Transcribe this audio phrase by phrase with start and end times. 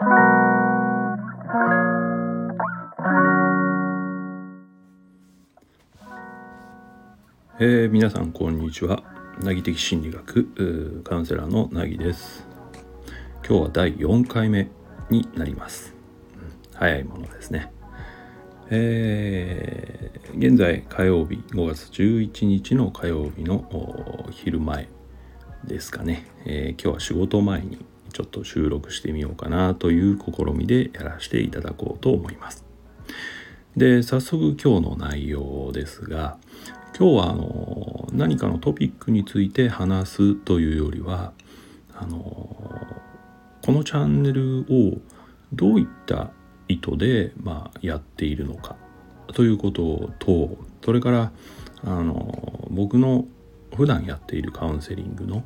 [7.86, 9.02] ー、皆さんこんにちは。
[9.42, 12.46] なぎ的心理学カウンセラーのなぎです。
[13.44, 14.68] 今日は第4回目
[15.10, 15.92] になります、
[16.34, 17.72] うん、早いものですね。
[18.70, 24.86] えー、現在火曜日5月11日の火曜日の昼前
[25.64, 32.64] ですかね、えー、今日は仕事前にちょっと収録してみようかなという試みでやらせていただこうと思います。
[33.76, 36.36] で早速今日の内容ですが
[36.98, 41.32] 今日はあの何かのトピックについて話すというよりは
[41.94, 42.18] あの
[43.64, 44.98] このチャンネルを
[45.52, 46.30] どういった
[46.66, 48.76] 意図で、まあ、やっているのか
[49.34, 51.32] ということとそれから
[51.84, 53.26] あの僕の
[53.76, 55.44] 普段やっているカウンセリングの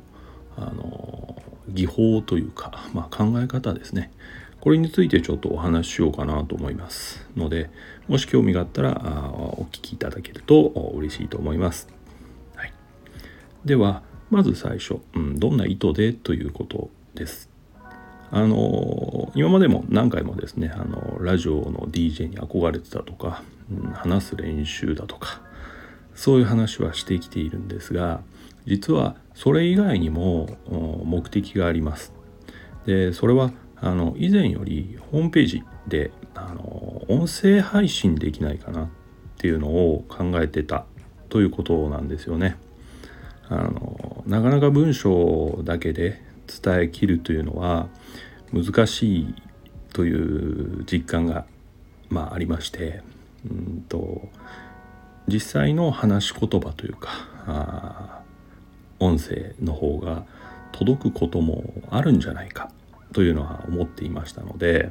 [0.55, 4.11] あの技法というか、 まあ、考え方ですね。
[4.59, 7.27] これについてちょっとお話ししようかなと思います。
[7.35, 7.69] ので
[8.07, 11.89] もし興味があったらあお聞きいただけると嬉しいと思います、
[12.55, 12.73] はい、
[13.65, 17.49] ではまず最初、うん、どんな意図でということです。
[18.31, 25.39] あの今までも何回もですねあのラジオの DJ に憧れてたとか、うん、話す練習だとか
[26.15, 28.21] そういう話はしてきているんですが
[28.65, 30.49] 実はそれ以外にも
[31.03, 32.13] 目的があります。
[32.85, 38.87] でそれはあの以前よりホームページであの音声配信できないかなっ
[39.37, 40.85] ていうのを考えてた
[41.29, 42.57] ということなんですよね。
[43.49, 47.87] あのなかなか文章だけで伝えきるというのは
[48.53, 49.35] 難しい
[49.91, 51.45] という実感が、
[52.09, 53.01] まあ、ありまして
[53.45, 54.29] うんと
[55.27, 57.09] 実際の話し言葉というか
[57.45, 58.22] あ
[59.03, 60.25] 音声の方が
[60.71, 62.71] 届くこともあるんじゃないか
[63.13, 64.89] というのは思っていましたので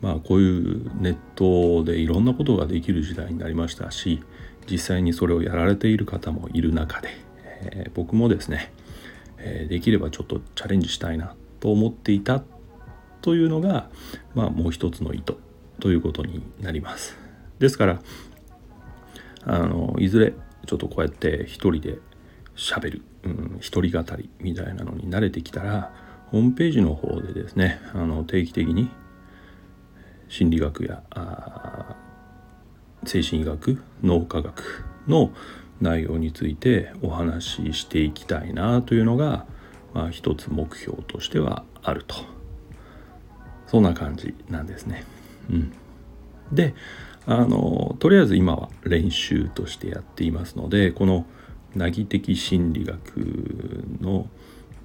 [0.00, 4.22] まあこういうネットでいろんなことができる時代になりましたし
[4.70, 7.08] 実際にそれをやられている方もいる中で、
[7.62, 8.72] えー、僕もですね、
[9.38, 12.42] えー、できればちょっとチャレンジしたいなと思っていた
[13.20, 13.90] というのが、
[14.34, 15.36] まあ、もう一つの意図
[15.80, 17.16] ということになります。
[17.58, 18.02] ですから
[19.44, 20.34] あのいずれ
[20.66, 21.98] ちょっとこうやって一人で
[22.54, 25.92] しゃべる、うん、一人語りみたいなのに慣れてきたら
[26.30, 28.90] ホームページの方でですねあの定期的に
[30.28, 31.02] 心理学や
[33.04, 35.30] 精神医学脳科学の
[35.80, 39.46] 内容についてお話ししていきたいなというのが、
[39.94, 42.16] まあ、一つ目標としてはあると
[43.66, 45.04] そんな感じなんですね。
[45.50, 45.72] うん、
[46.52, 46.74] で
[47.26, 51.26] あのとりあえず今は練習としてやっていますのでこの
[51.74, 54.28] なぎ的心理学の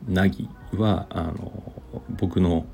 [0.08, 1.74] なぎはあの
[2.10, 2.66] 僕の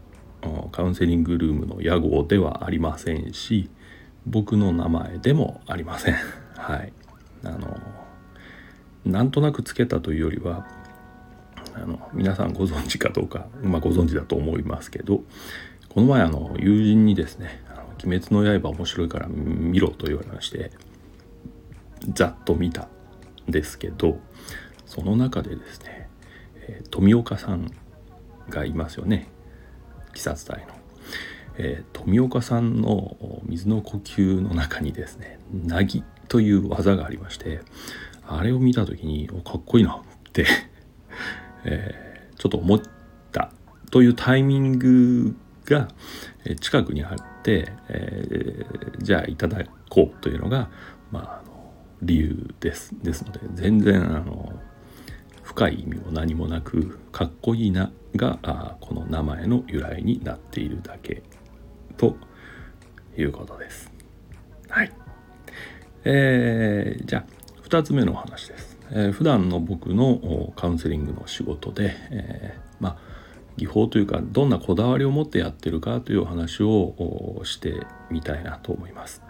[0.71, 3.69] カウンセリングルームの屋号ではありませんし
[4.25, 6.15] 僕の名前でもありません。
[6.55, 6.93] はい、
[7.43, 7.79] あの
[9.05, 10.67] なんとなくつけたというよりは
[11.73, 15.23] あの皆さんご存知かどうか、まあ、ご存知だと思いますけど
[15.87, 17.61] この前あの友人にですね
[18.03, 20.71] 「鬼滅の刃面白いから見ろ」と言われまして
[22.13, 22.89] ざっと見た
[23.51, 24.19] ですけど
[24.85, 26.09] その中でですね
[26.91, 27.71] 富岡さん
[28.49, 29.27] がいますよね。
[30.11, 30.73] 鬼殺隊の、
[31.57, 37.61] えー、富岡さんの水の呼吸の中にですね「なぎ」という技がありまして
[38.27, 39.99] あれを見た時におかっこいいなっ
[40.33, 40.45] て
[41.65, 42.81] えー、ちょっと思っ
[43.31, 43.51] た
[43.91, 45.35] というタイミング
[45.65, 45.89] が
[46.59, 50.69] 近くにあって、えー、じゃあいただこうというのが、
[51.11, 51.48] まあ、
[52.01, 54.53] 理由ですですので全然あの
[55.43, 61.23] 深い意味も何もなくかっこいいながあこの名前の由来になっているだけ
[61.97, 62.15] と
[63.17, 63.91] いうことです。
[64.69, 64.91] はい。
[66.05, 68.77] えー、じゃあ2つ目の話です。
[68.91, 72.97] えー、普段の僕のカウンセリングの仕事で、えー、まあ
[73.57, 79.21] 技法というかどんなこだわりを持ってやってるかというお話をしてみたいなと思います。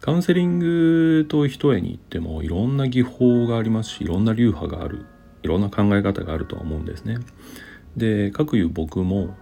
[0.00, 5.04] カウンセリングと一重に言ってもいろんな技法がありますしいろんな流派がある
[5.42, 7.18] いろんな考え方があるとは思うんですね。
[7.96, 9.36] で各いう僕も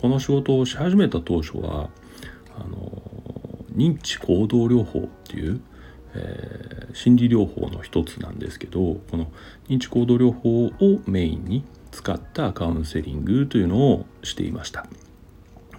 [0.00, 1.90] この仕事をし始めた当初は
[2.56, 3.02] あの
[3.76, 5.60] 認知行動療法っていう、
[6.14, 9.30] えー、心理療法の一つなんですけどこの
[9.68, 10.72] 認知行動療法を
[11.06, 14.86] メインに使ったカウンセリングというのをしていました。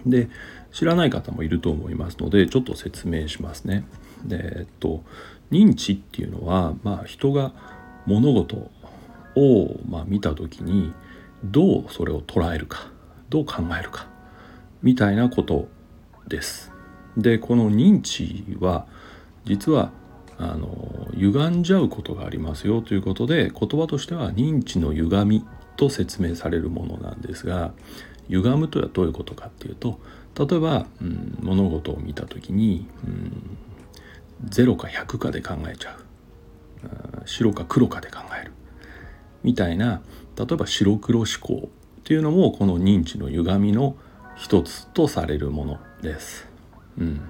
[0.06, 0.28] で
[0.72, 3.84] 知らない方もいると思いますのでちょっと説明しますね。
[4.24, 5.02] でえっと
[5.50, 7.52] 認知っていうのは、まあ、人が
[8.06, 8.70] 物事
[9.36, 10.92] を、まあ、見た時に
[11.44, 12.88] どうそれを捉えるか
[13.28, 14.08] どう考えるか
[14.82, 15.68] みたいなこと
[16.28, 16.72] です。
[17.16, 18.86] でこの認知は
[19.44, 19.90] 実は
[20.38, 25.44] あの歪んじゃうことがありますよということで言葉としては認知の歪み
[25.76, 27.72] と説明されるものなんですが
[28.28, 29.98] 歪むとはどういうことかっていうと
[30.38, 33.58] 例えば、うん、物事を見た時に、うん、
[34.48, 36.06] 0か100かで考えちゃう。
[37.24, 38.52] 白か黒かで考える。
[39.42, 40.02] みたいな
[40.36, 41.70] 例えば白黒思考
[42.00, 43.96] っていうのもこの認知の歪みの
[44.36, 46.46] 一つとされるものです。
[46.98, 47.20] うん、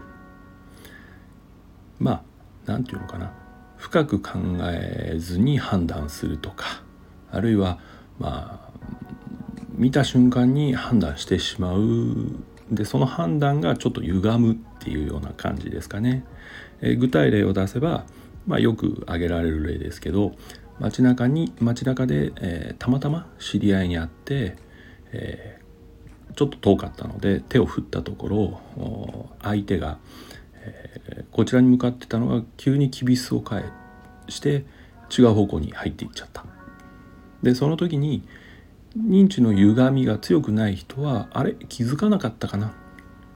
[2.00, 2.22] まあ
[2.66, 3.32] 何て言うのかな。
[3.76, 4.32] 深く考
[4.62, 6.82] えずに判断するとか
[7.30, 7.78] あるいは
[8.18, 8.65] まあ
[9.76, 11.82] 見た瞬間に判断してしまう
[12.70, 16.24] でその判断がちょっと歪むっていうような感じですかね。
[16.80, 18.04] えー、具体例を出せば、
[18.46, 20.32] まあ、よく挙げられる例ですけど
[20.78, 24.56] 街中に街中で、えー、たまたま知り合いに会って、
[25.12, 29.98] えー、ちょっと遠かったので手を振ったところ相手が、
[30.54, 33.64] えこちらに向かってたのが急にきびすを返
[34.28, 34.64] して
[35.16, 36.44] 違う方向に入っていっちゃった。
[37.42, 38.26] でその時に
[38.96, 42.72] 認知の歪みが強くない人はあれ気づかなかったかな？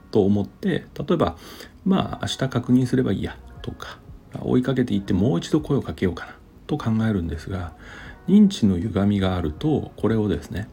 [0.09, 1.37] と思って例えば
[1.85, 3.99] まあ明日確認すればいいやとか
[4.41, 6.35] 追いかけていってもう一度声をかけようかな
[6.67, 7.73] と考えるんですが
[8.27, 10.67] 認知の歪みがあるとこれをですね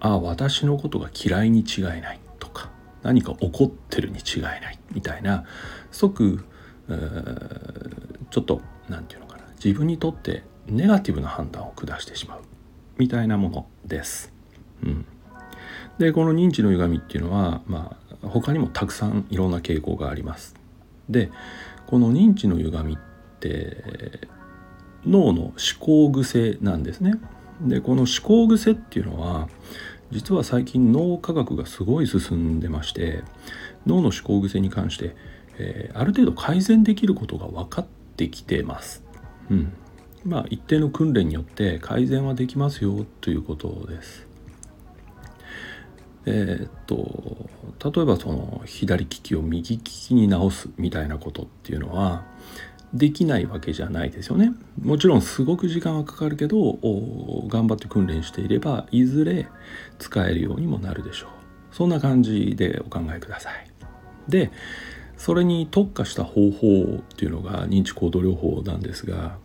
[0.00, 2.70] ああ私のことが嫌いに違いないとか
[3.02, 5.44] 何か怒ってるに違いないみたいな
[5.90, 6.44] 即
[8.30, 12.40] ちょっと何て言うのかな自分にとってネガティブな判断を下してしまう
[12.98, 13.66] みたいなもの。
[13.88, 14.32] です。
[14.84, 15.06] うん、
[15.98, 20.54] でこの認知の歪みっていうのは、まあ、他にもたくさんいろんな傾向があります。
[21.08, 21.30] で
[21.86, 22.96] この認知の歪みっ
[23.40, 24.28] て
[25.06, 27.14] 脳の思考癖なんですね。
[27.60, 29.48] でこの思考癖っていうのは
[30.10, 33.22] 実は最近脳科学がすごい進んでまして
[33.86, 35.16] 脳の思考癖に関して、
[35.58, 37.86] えー、ある程度改善できることが分かっ
[38.16, 39.02] てきてます。
[39.50, 39.72] うん、
[40.24, 44.26] まあ一定の訓練によって改善はできますよということです。
[46.26, 47.48] えー、っと
[47.92, 52.24] 例えばその左利きを右利きに直すみたいなことっていうのは
[52.92, 54.52] できないわけじゃないですよね。
[54.82, 56.78] もちろんすごく時間はかかるけど
[57.48, 59.48] 頑張って訓練していればいずれ
[59.98, 61.30] 使えるようにもなるでしょう。
[61.74, 63.70] そんな感じでお考えください。
[64.28, 64.50] で
[65.16, 69.38] それに特化した方法っていうのが認知行動療法なんですが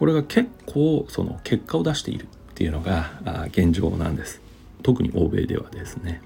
[0.00, 3.10] これが結構その結果を出しているっていうのが
[3.48, 4.40] 現状なんです。
[4.82, 6.22] 特に欧米ではですね。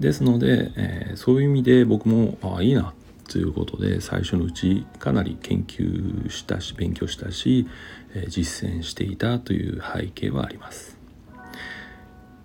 [0.00, 2.92] ですので、えー、そういう意味で僕もああいいな
[3.28, 7.68] ということで最初のうちかなり研究したし勉強したし、
[8.14, 10.98] えー、実践していたという背景はあります。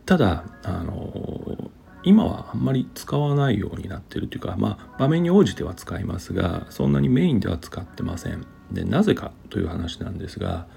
[0.06, 1.72] ただあの
[2.04, 8.45] 今はあんまり使わないようになってるというかまあ場面に応じては使いますがそんなにメインでは使ってません。
[8.71, 10.67] でなぜかという話なんですが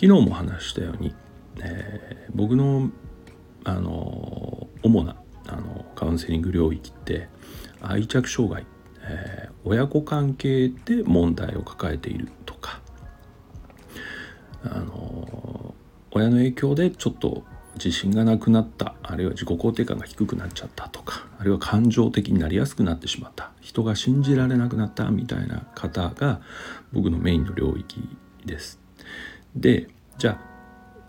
[0.00, 1.14] 昨日も話したように、
[1.60, 2.90] えー、僕の
[3.64, 7.28] あの主なあのカウンセリング領域って
[7.80, 8.66] 愛着障害、
[9.02, 12.80] えー、親子関係で問題を抱えているとか
[14.64, 15.74] あの
[16.12, 17.44] 親の影響でちょっと
[17.74, 26.40] 自信がなくなったあるいは自己肯定感が低くなっちゃったとかあるいは感情的になりやすくなってしまった人が信じられなくなったみたいな方が
[26.92, 28.02] 僕のメインの領域
[28.44, 28.80] です。
[29.54, 30.38] でじゃ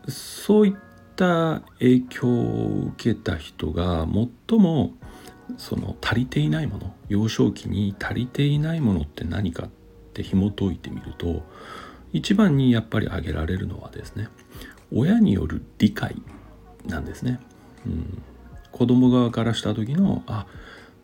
[0.07, 0.73] あそういっ
[1.15, 4.07] た影響を受けた人が
[4.47, 4.93] 最も
[5.57, 9.69] その足りていないもの幼少期に足りていないものって何かっ
[10.13, 11.43] て紐解いてみると
[12.13, 14.29] 一番にやっぱり挙げられるのはですね
[14.93, 16.15] 親による理解
[16.85, 17.39] なんですね。
[17.85, 18.21] うん、
[18.71, 20.47] 子供側からした時のあ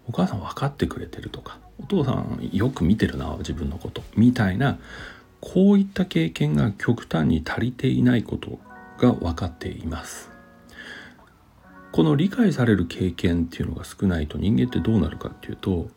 [0.08, 4.02] お母さん分かってくれてるとかお父さんよく見てるな自分のこと。
[4.16, 4.80] みたいな
[5.42, 8.60] こういった経験が極端に足りていないこと
[8.98, 10.36] が分かっています。
[11.92, 15.88] この理解される経験っていうのが少ないと人間ってどうなるかっていうと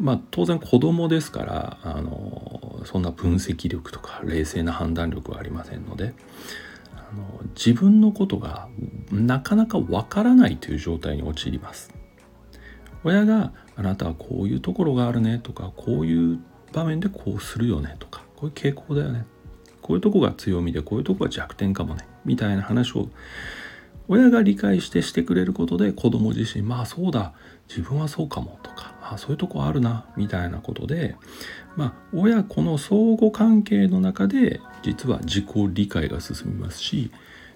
[0.00, 6.14] まあ当然子供ですからあのそんな分析力とか冷静な判断力はありませんので
[6.96, 8.66] あの自分のことが
[9.12, 11.94] なかなかわからないという状態に陥ります。
[13.04, 16.40] 親があなたはこういうところがあるねとかこういう
[16.72, 19.24] 場面でこうするよねとかこういう傾向だよね
[19.82, 23.08] こういうとこが強みでこういうとこが弱点かもねみたいな話を
[24.08, 27.32] 親が理解してしてくれることで子供自身まあそうだ
[27.68, 31.16] 自分はそうかもとかあそういうとこあるなみたいなことで
[31.76, 37.12] まあ親子の相互関係の中で実は自己理解が進みますし、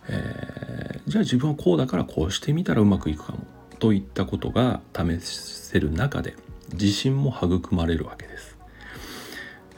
[0.08, 3.40] えー、じゃあ自分はこうだからこうしてみたらうまくいくかも
[3.84, 6.36] といったことが試せる中で
[6.72, 8.56] 自信も育まれるわけです。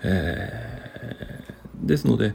[0.05, 2.33] えー、ですので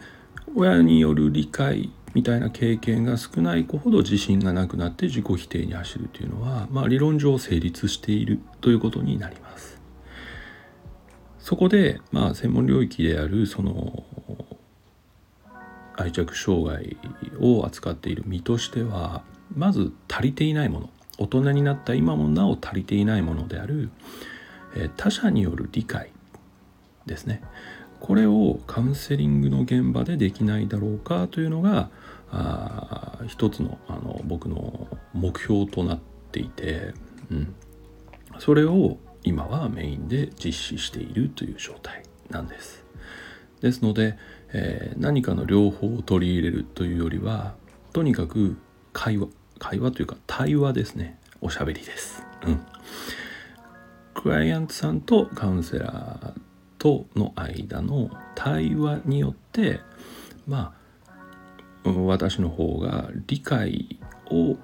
[0.54, 9.80] 親による理解みたいな経験が少ない子ほど自信がなくなって自己否定に走るというのは、まあ、理論上成立しているということになります。
[11.40, 14.04] そこで、まあ、専門領域であるその
[15.96, 16.98] 愛着障害
[17.40, 19.24] を扱っている身としては
[19.56, 20.90] まず足りていないもの
[21.22, 23.92] 大人になった今もなお足りていないものである
[24.76, 26.12] え他者による理解
[27.06, 27.44] ですね
[28.00, 31.90] これをカウンセリングの現場でできないだろうかというのが
[32.32, 36.00] あ一つのあの僕の目標となっ
[36.32, 36.94] ていて、
[37.30, 37.54] うん、
[38.40, 42.84] それを今はメインで実施しているという状態なんです。
[43.60, 44.18] ですので、
[44.54, 47.54] えー、何かの両方を取り入れるというよりは
[47.94, 48.58] とにかく
[48.94, 49.28] 会話
[49.62, 51.20] 会話というか対話ですね。
[51.40, 52.24] おしゃべりです。
[52.48, 52.66] うん、
[54.16, 56.34] クライアントさんとカウンセラー
[56.80, 59.80] との間の対話によって
[60.48, 60.74] ま
[61.86, 64.00] あ私の方が理解
[64.32, 64.58] を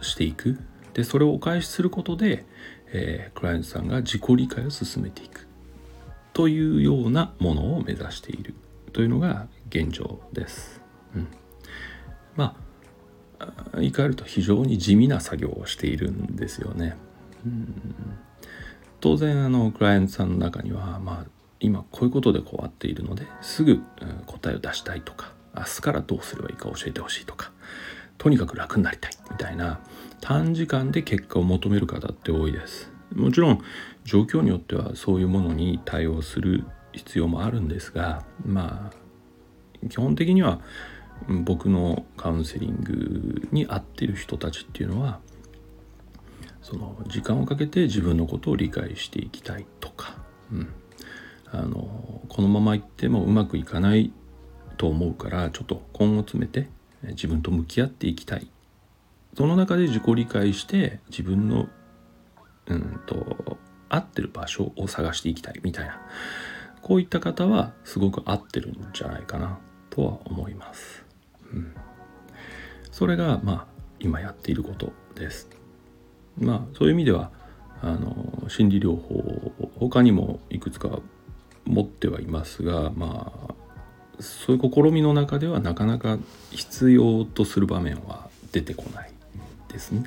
[0.00, 0.58] していく。
[0.94, 2.46] でそれをお返しすることで、
[2.94, 5.46] えー、クライアントさんが自己理解を進めていく。
[6.32, 8.54] というようなものを目指している。
[8.94, 10.80] というのが現状です。
[11.14, 11.28] うん、
[12.34, 12.65] まあ
[13.74, 16.96] 言い換えると非常に地味な作業をしているんですよね。
[17.44, 17.72] うん
[19.00, 23.80] 当然あのクライアントさんの中には、まあ、今こういうことでこうあっているのですぐ、
[24.26, 27.52] 答えを出したいとか明日からどうすればいいか教えてほしいとか
[28.18, 29.80] とにかく楽になりたいみたいな
[30.20, 33.62] 短時間で結果を求める方って多いですもちろん
[34.04, 40.60] 状況によってはそういうものに対応する必要もあるんですがまあ基本的には
[41.28, 45.20] 僕のカウンセリングに合ってる人たちっていうのは
[46.62, 50.16] その時間をかけて自分のことを理解していきたいとか、
[50.52, 50.68] うん、
[51.52, 54.12] あのこのままいってもうまくいかない
[54.76, 56.68] と思うからちょっと根を詰めて
[57.10, 58.50] 自分と向き合っていきたい。
[59.36, 61.68] その中で自己理解して自分の
[62.66, 63.58] うんと
[63.88, 66.00] 合ってる場所を探していきたいみたいな。
[66.82, 69.58] こういった方はすごく合ってるんじゃないかな
[69.90, 71.05] とは思います。
[71.52, 71.74] うん、
[72.90, 73.66] それがまあ
[74.00, 75.48] 今やっていることです。
[76.38, 77.30] まあそういう意味では
[77.82, 81.00] あの心理療法他にもいくつか
[81.64, 83.54] 持ってはいますがまあ
[84.20, 86.18] そういう試みの中ではなかなか
[86.50, 89.12] 必要とする場面は出てこない
[89.68, 90.04] ですね。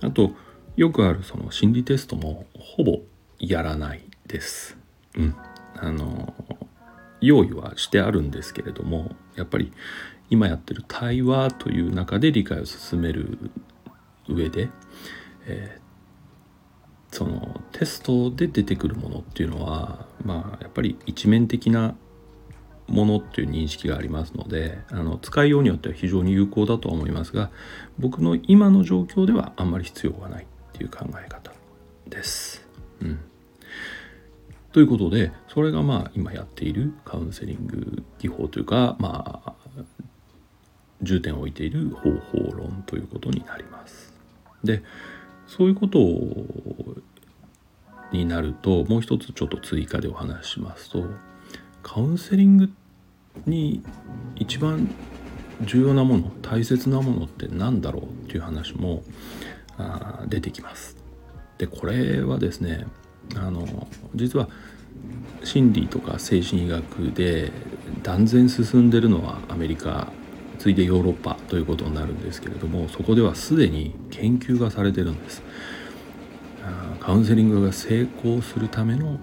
[0.00, 0.32] あと
[0.76, 3.00] よくあるその心理テストもほぼ
[3.38, 4.76] やらないです。
[5.16, 5.34] うん、
[5.76, 6.34] あの
[7.20, 9.72] 用意はしてあるんですけれどもやっぱり
[10.30, 13.50] 今やってる対話という中で理解を進める
[14.28, 14.68] 上で、
[15.46, 21.94] えー、そのテストで出てくるものっていうのはまあやっぱり一面的な
[22.88, 27.50] ものっていう認識がありますのであの使いようによっては非常に有効だとは思いますが
[27.98, 31.52] 僕の今の状況ではあんまり必要がないっていう考え方
[32.08, 32.66] です。
[33.00, 33.18] うん、
[34.72, 39.65] ということでそれがまあ今やっているカウンセリング技法というかまあ
[41.02, 44.12] 重点を置いている方法論ということになります。
[44.64, 44.82] で
[45.46, 45.98] そういうこと
[48.12, 51.04] になるともう一つちょっと追加でお話ししますと
[51.82, 52.70] カウンセリング
[53.46, 53.82] に
[54.36, 54.88] 一番
[55.62, 59.02] 重要なもの大切なものって何だろうっていう話も
[59.78, 60.96] あ出てきます。
[61.58, 62.86] でこれはですね
[63.34, 64.48] あの実は
[65.44, 67.52] 心理とか精神医学で
[68.02, 70.12] 断然進んでるのはアメリカ
[70.56, 75.42] ついでヨーロッパということになるんですけれどもそこではすでに研究がされてるんです。
[77.00, 79.20] カウンセリングが成功するための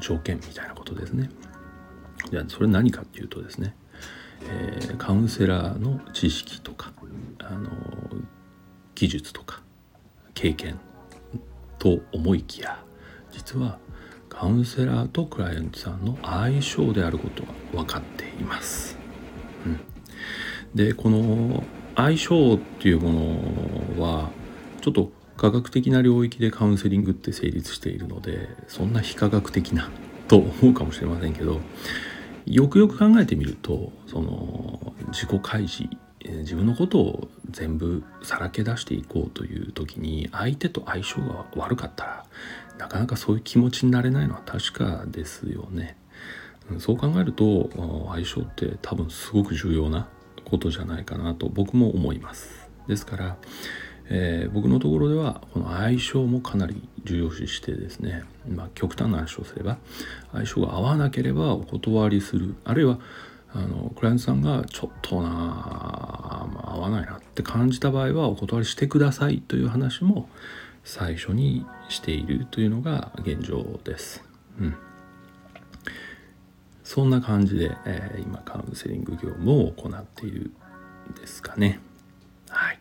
[0.00, 1.30] 条件みたいなことですね。
[2.30, 3.76] じゃあそれ何かっていうとですね、
[4.42, 6.92] えー、カウンセラーの知識とか
[7.38, 7.70] あの
[8.94, 9.62] 技術とか
[10.34, 10.80] 経験
[11.78, 12.82] と思いきや
[13.30, 13.78] 実は
[14.28, 18.98] カウンセラーとクライアントさんの相性であることが分かっています。
[19.64, 19.80] うん、
[20.74, 21.64] でこの
[21.96, 23.12] 相性っていうも
[23.98, 24.30] のは
[24.80, 29.90] ちょっと科学的な領域でカウンセリングって成立しているのでそんな非科学的な
[30.26, 31.60] と思うかもしれませんけど
[32.46, 35.90] よくよく考えてみるとその自己開示
[36.24, 42.26] 自分のことを全部さらけ出していこうという時に相手と相性が悪かったら
[42.78, 45.96] なかなかそういう気持ちになれないのは確かですよね。
[46.78, 47.70] そう考えると
[48.12, 50.06] 相性って多分すごく重要な
[50.48, 52.68] ことじゃないかなと僕も思います。
[52.86, 53.36] ですから、
[54.08, 59.76] えー、僕のところではこの相性もかなり重要視してですね、まあ、極端な話をすれば
[60.32, 62.98] 相性が合わなければお断りするあるいは
[63.52, 70.28] あのクライアントさんがちょっとな、まあ、合わないなって感じた場合はお断りしてくださいという話も
[70.84, 74.24] 最初にしているというのが現状です。
[74.58, 74.87] うん
[76.88, 80.50] そんな感じで、えー、今カウンセリング業務を行っている
[81.12, 81.80] んですかね。
[82.48, 82.78] はい。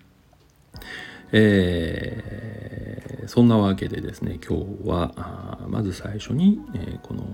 [1.33, 7.25] えー、そんなわけでですね今日はあまず最初に、えー、この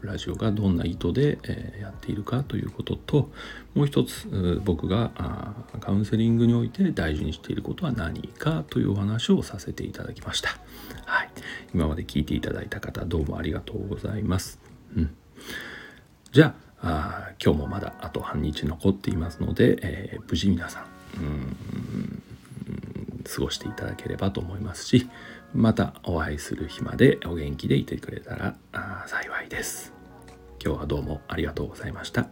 [0.00, 3.30] ラジオがどんな意図で、えー、やっているかということと
[3.74, 10.58] もう一つ僕があカウンセリングにおいて大事にしていることは何かというお話をさせていただきました。
[11.04, 11.30] はい、
[11.72, 14.58] 今まで聞いていただいた方どうもありがとうございます。
[14.96, 15.14] うん、
[16.36, 20.84] じゃあ今日もまだあと半日残っていますので、えー、無事皆さん
[21.18, 22.22] うん
[23.24, 25.08] 過ごしていただければと思いますし
[25.54, 28.54] またお会いする日までお元気でいてくれたら
[29.06, 29.94] 幸いです。
[30.62, 32.28] 今日はどうもありがとうございました。